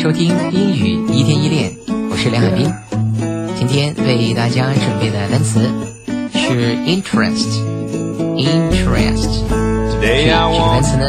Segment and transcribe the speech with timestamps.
[0.00, 1.76] 收听英语一天一练，
[2.10, 2.72] 我是梁海滨。
[3.58, 5.60] 今天为大家准备的单词
[6.32, 7.60] 是 interest。
[8.34, 9.42] interest
[10.00, 10.32] 这个
[10.72, 11.04] 单词呢，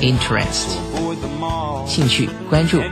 [0.00, 0.78] interest，
[1.86, 2.82] 兴趣、关注。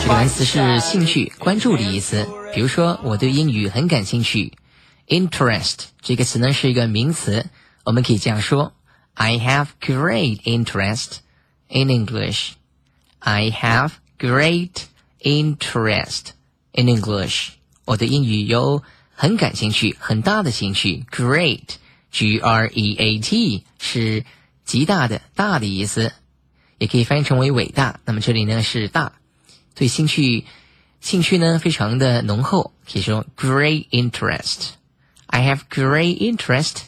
[0.00, 2.28] 这个单词是兴趣、关注的意思。
[2.54, 4.52] 比如说，我对英语很感兴趣。
[5.06, 7.46] Interest 这个词呢是一个名词，
[7.84, 8.72] 我们可以这样说
[9.14, 11.18] ：I have great interest
[11.68, 12.52] in English.
[13.18, 14.70] I have great
[15.20, 16.28] interest
[16.72, 17.48] in English.
[17.84, 18.82] 我对英语有
[19.14, 21.04] 很感兴趣，很大的兴趣。
[21.10, 24.24] Great，G R E A T 是
[24.64, 26.12] 极大的、大的意思，
[26.78, 28.00] 也可以翻译成为伟大。
[28.04, 29.12] 那么这里呢是大，
[29.78, 30.44] 对兴趣
[31.00, 34.70] 兴趣呢非常的浓厚，可以说 great interest。
[35.28, 36.78] I have great interest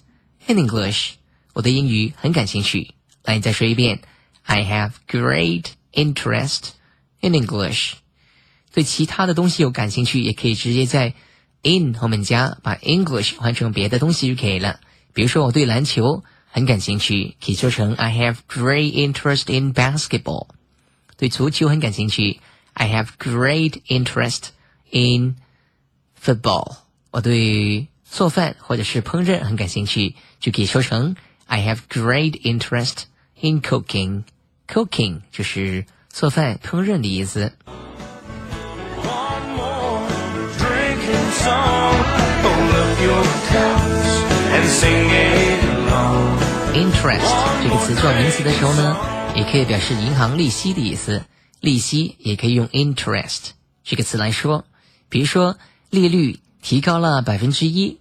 [0.49, 1.13] in English.
[1.53, 2.95] 我对英语很感兴趣。
[3.23, 4.01] 来，再说一遍。
[4.43, 6.71] I have great interest
[7.21, 7.93] in English.
[8.73, 11.15] 对其他的东西有感兴趣，也可以直接在
[11.63, 14.81] in 后面加，把 English 换成别的东西就可以了。
[15.13, 20.49] 比如说，我对篮球很感兴趣，可以说成 I have great interest in basketball.
[21.17, 22.41] 对足球很感兴趣
[22.75, 24.49] ，I have great interest
[24.91, 25.37] in
[26.23, 26.77] football.
[27.11, 31.17] 我对做饭或者是烹饪很感兴趣，就可以说成
[31.47, 33.05] I have great interest
[33.41, 34.25] in cooking.
[34.69, 37.53] Cooking 就是做饭、烹饪的意思。
[46.73, 48.97] Interest 这个词做名词的时候呢，
[49.35, 51.23] 也可以表示银行利息的意思。
[51.61, 53.51] 利息也可以用 interest
[53.85, 54.65] 这个词来说，
[55.09, 55.59] 比如说
[55.91, 57.99] 利率提高了百分之一。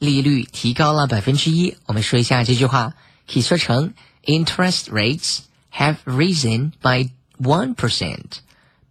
[0.00, 1.76] 利率提高了百分之一。
[1.86, 2.94] 我们说一下这句话，
[3.26, 3.94] 可以说成
[4.24, 5.38] Interest rates
[5.72, 8.40] have risen by one percent.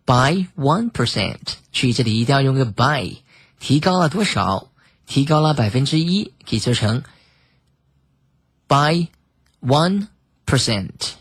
[0.05, 1.39] By one percent，
[1.71, 3.17] 注意这里一定要用个 by，
[3.59, 4.69] 提高了多少？
[5.05, 7.03] 提高了百分之一，可以说成
[8.67, 9.07] by
[9.61, 10.07] one
[10.47, 11.11] percent。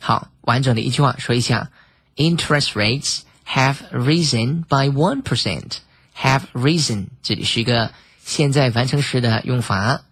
[0.00, 1.70] 好，完整的一句话说一下
[2.17, 5.77] ：Interest rates have risen by one percent.
[6.17, 7.91] Have risen，这里是一个。
[8.25, 10.05] 现在完成时的用法，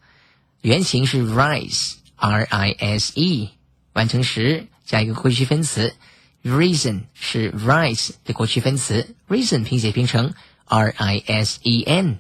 [0.59, 3.51] 原型是 rise，r i s e，
[3.94, 5.95] 完成时加一个过去分词，
[6.44, 10.33] reason 是 rise 的过去分词，reason 拼写拼成
[10.67, 12.19] r i s e n。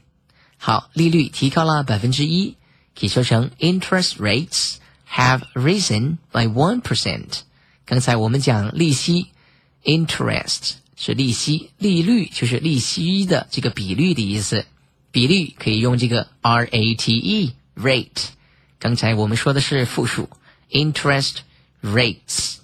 [0.57, 2.55] 好，利率提高了百分之一，
[2.97, 4.75] 可以说成 interest rates
[5.13, 7.41] have risen by one percent。
[7.85, 9.31] 刚才我们讲利息
[9.85, 14.65] ，interest 是利息，利率就是利息的这个比率的意思。
[15.11, 18.25] 比例可以用这个 rate rate。
[18.79, 20.29] 刚才我们说的是复数，
[20.71, 21.37] interest
[21.83, 22.55] rates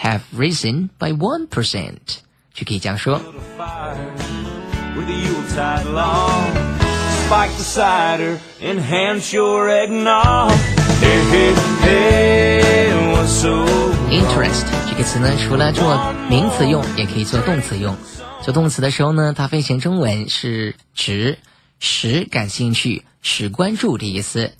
[0.00, 2.20] have risen by one percent，
[2.54, 3.20] 就可以这样说。
[7.26, 10.52] Spike the cider, enhance your eggnog.
[11.00, 12.99] Hey, hey, hey, what's so
[13.31, 17.97] Interest 这个词呢，除了做名词用，也可以做动词用。
[18.43, 21.39] 做动词的时候呢，它分形中文是指
[21.79, 24.53] 使感兴趣、使关注的意思。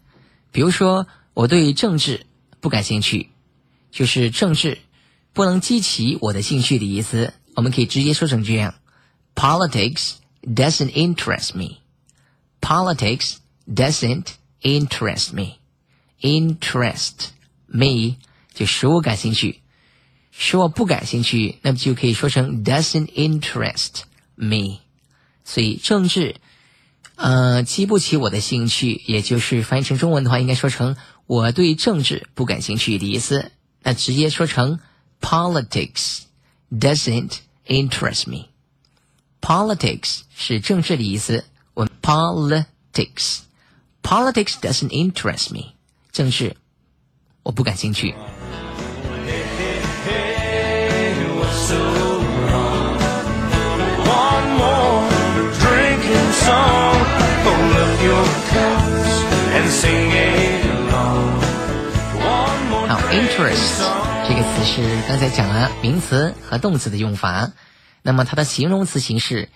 [0.52, 2.26] 比如说，我对政治
[2.62, 3.30] 不感兴趣，
[3.92, 4.80] 就是政治
[5.34, 7.34] 不能激起我的兴趣的意思。
[7.56, 8.74] 我们可以直接说成这样
[9.36, 10.14] ：Politics
[10.44, 11.76] doesn't interest me.
[12.62, 13.36] Politics
[13.68, 14.28] doesn't
[14.62, 15.58] interest me.
[16.22, 17.28] Interest
[17.68, 18.16] me
[18.62, 19.62] 就使我感兴趣，
[20.32, 24.04] 使我不感兴趣，那么就可以说成 doesn't interest
[24.36, 24.82] me。
[25.44, 26.36] 所以政治。
[27.16, 30.96] 呃，激不起我的兴趣，也就是翻译成中文的话，应该说成
[31.28, 33.52] 我对政治不感兴趣的意思。
[33.84, 34.80] 那直接说成
[35.20, 36.22] politics
[36.72, 37.34] doesn't
[37.68, 38.48] interest me。
[39.40, 43.42] politics 是政治的意思，我 politics
[44.02, 45.74] politics doesn't interest me。
[46.12, 46.56] 政治
[47.44, 48.16] 我不感兴趣。
[64.64, 67.52] 是刚才讲了名词和动词的用法，
[68.04, 69.50] 那么它的形容词形式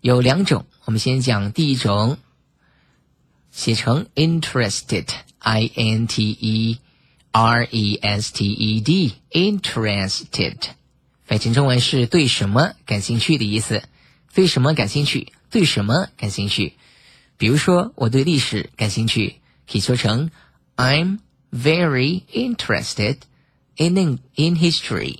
[0.00, 0.66] 有两种。
[0.84, 2.16] 我们先讲第一种，
[3.50, 6.78] 写成 interested，i n t e
[7.32, 10.56] r e s t e d，interested，
[11.24, 13.82] 翻译成中文是对什么感兴趣的意思。
[14.34, 15.32] 对什么感兴趣？
[15.50, 16.74] 对什么感兴趣？
[17.36, 19.36] 比如说，我对历史感兴趣，
[19.70, 20.30] 可以说成
[20.76, 21.18] I'm
[21.52, 23.18] very interested
[23.77, 25.19] in in history.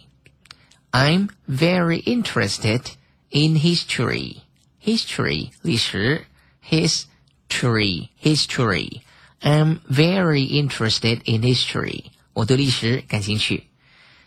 [0.92, 2.82] I'm very interested
[3.30, 4.42] in history.
[4.80, 6.26] History 历史，
[6.62, 9.02] history history.
[9.42, 12.06] I'm very interested in history.
[12.34, 13.68] 我对历史感兴趣。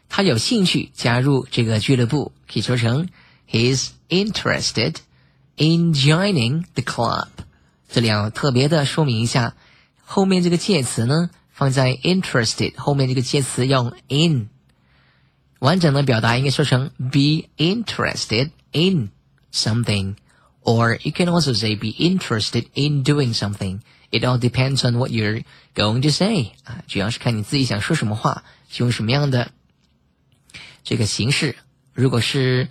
[0.09, 3.09] 他有兴趣加入这个俱乐部，可以说成
[3.49, 4.97] He's interested
[5.57, 7.29] in joining the club.
[7.89, 9.55] 这里要特别的说明一下，
[10.05, 14.48] 后面这个介词呢， 放在 interested 后面这个介词用 in，
[15.60, 19.10] 完整的表达应该说成 be interested in
[19.52, 23.82] something，or you can also say be interested in doing something.
[24.10, 25.44] It all depends on what you're
[25.76, 29.52] going to say 啊，主要是看你自己想说什么话，就用什么样的
[30.86, 31.58] 这个形式。
[31.94, 32.70] 如果是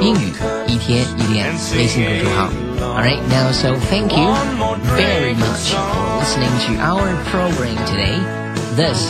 [0.00, 0.32] 英语
[0.66, 2.50] 一天一练微信公众号。
[2.80, 4.34] Alright, now so thank you
[4.96, 8.18] very much for listening to our program today.
[8.76, 9.08] This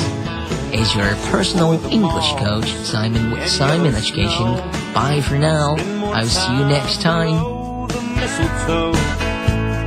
[0.73, 4.57] is your personal English coach, Simon with Simon Education.
[4.95, 5.77] Bye for now.
[6.13, 7.41] I'll see you next time.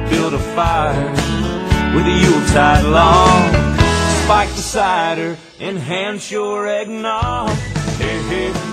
[0.09, 1.11] Build a fire
[1.95, 3.69] with a Yuletide log
[4.29, 7.49] spike the cider, enhance your eggnog.
[7.97, 8.72] Hey, hey, hey, what's